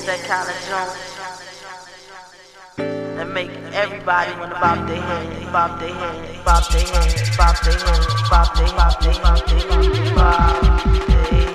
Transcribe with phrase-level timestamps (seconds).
[0.00, 0.92] is that kind of joint
[3.16, 7.74] that make everybody wanna bop their head, bop their head, bop their head, bop their
[7.74, 11.49] head, bop their head, bop their head, bop their head, bop their head.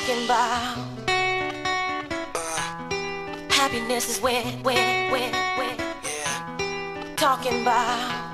[0.00, 0.24] talking
[3.50, 5.76] happiness is where, where, where, where.
[7.16, 8.29] Talking about.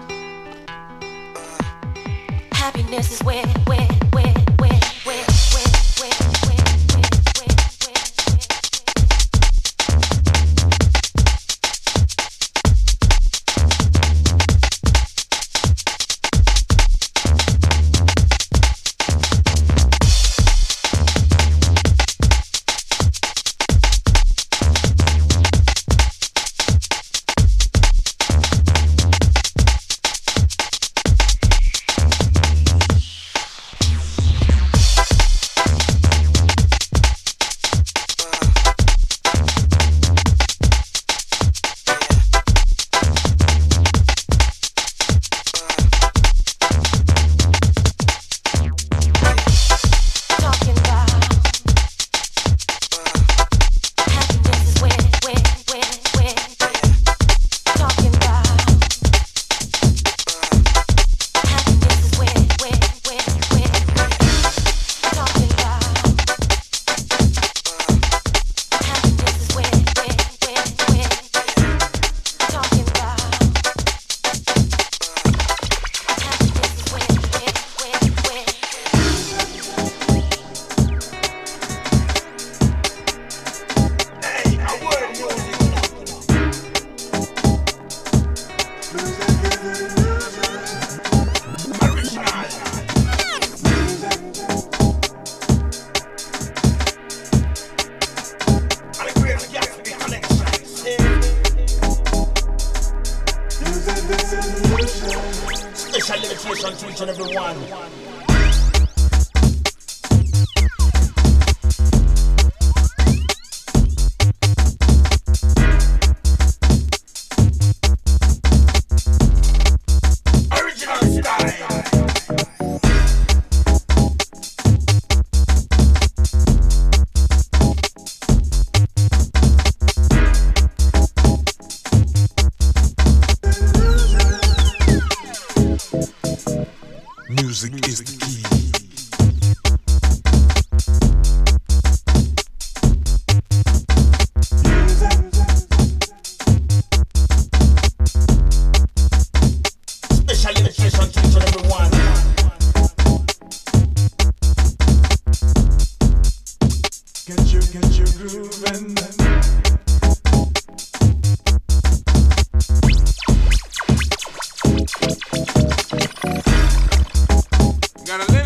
[168.06, 168.45] Gotta live.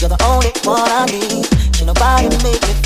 [0.00, 1.46] You're the only one I need.
[1.74, 2.79] Can't nobody make it?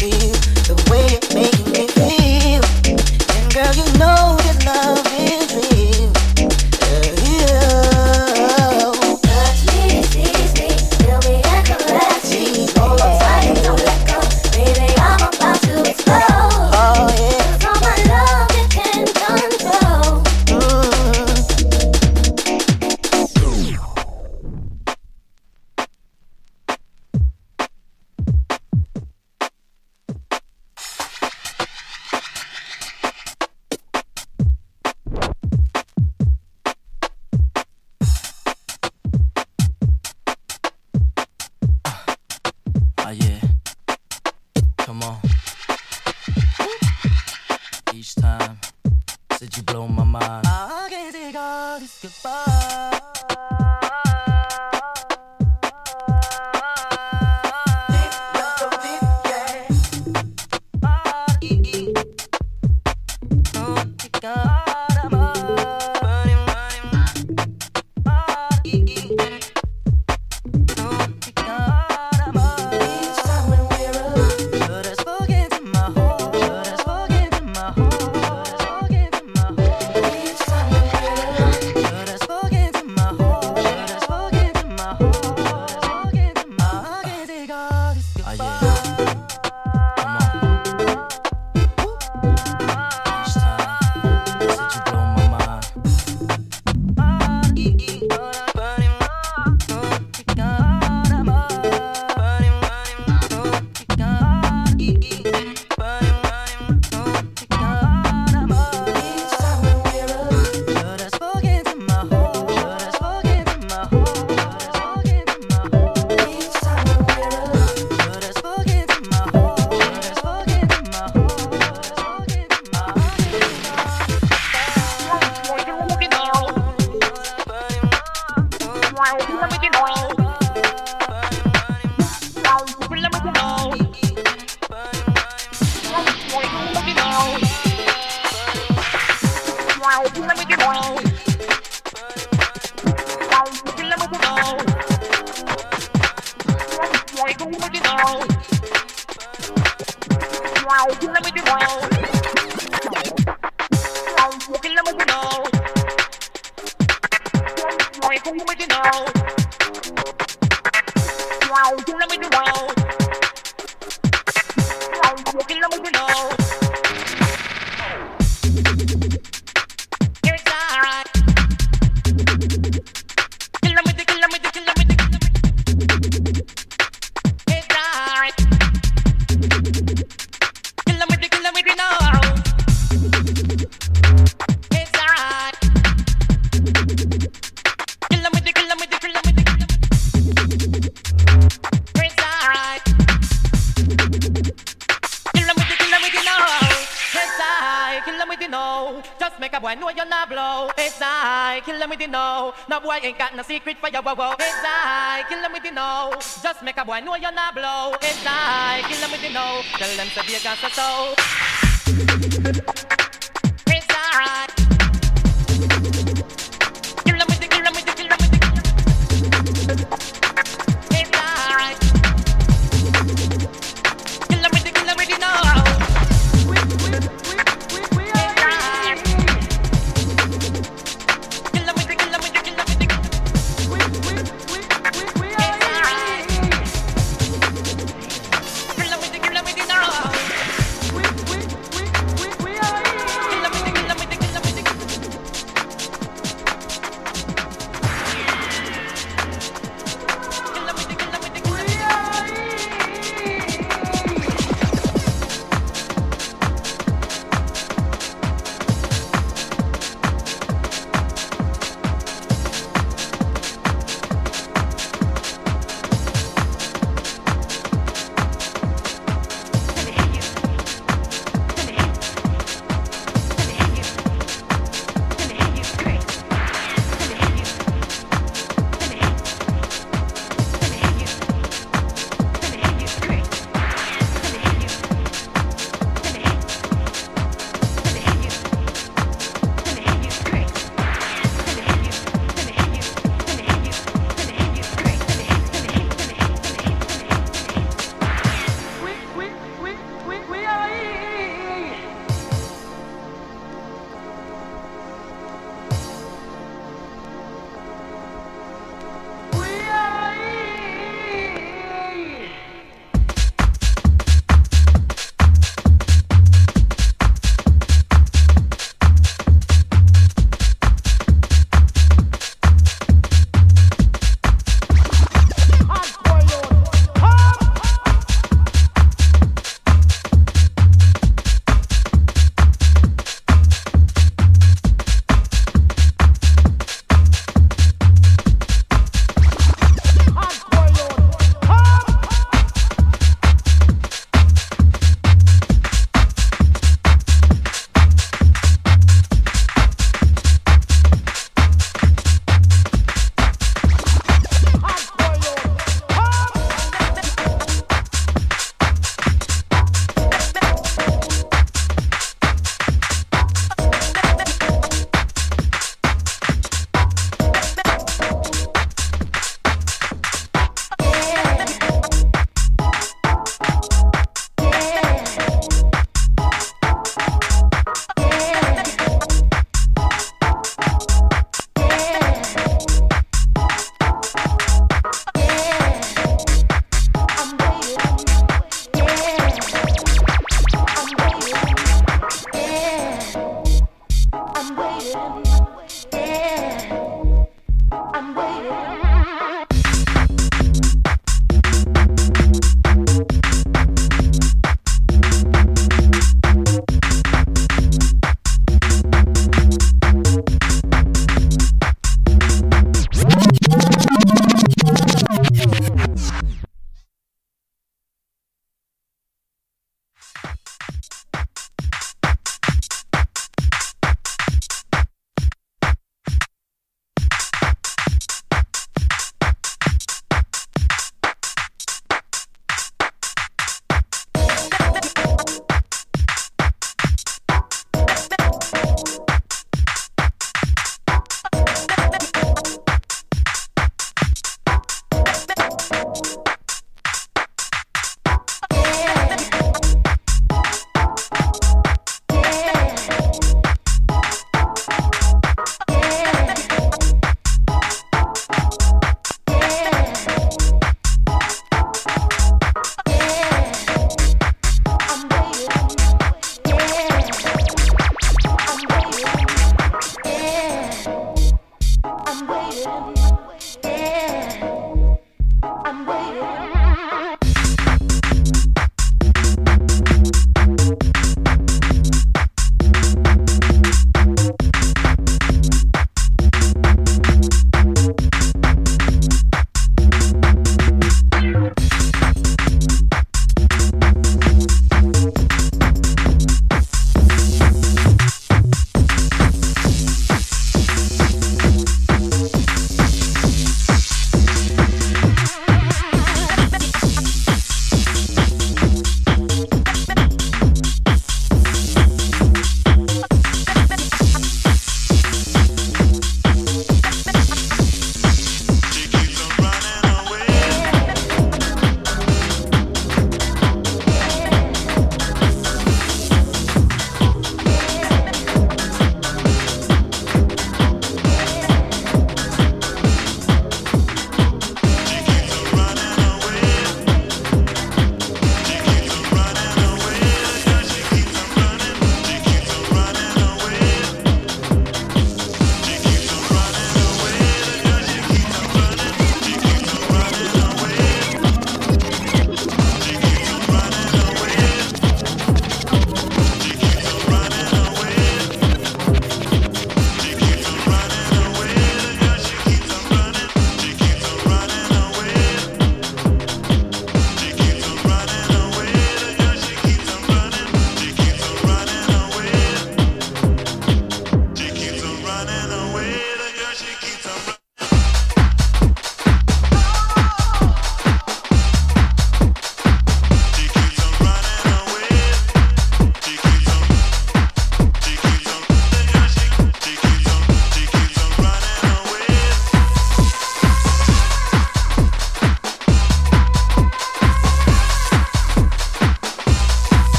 [203.05, 204.33] Ain't got no secret for you, whoa, whoa.
[204.33, 206.13] It's I, kill them with you know.
[206.19, 207.95] Just make a boy know you're not blow.
[208.03, 209.63] It's I, kill them with you know.
[209.79, 211.15] Tell them to be a gas so.